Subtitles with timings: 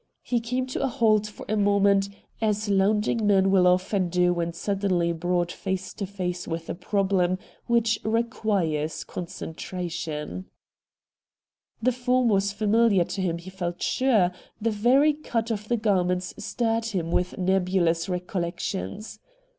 [0.23, 2.09] He came to a halt for a moment,
[2.41, 7.37] as lounging men will often do when suddenly brought face to face with a problem
[7.67, 10.45] which requires concentration.
[11.81, 15.51] 102 RED DIAMONDS Tlie form was familiar to him he felt sure; the very cut
[15.51, 19.19] of the garments stirred him with nebulous recollections.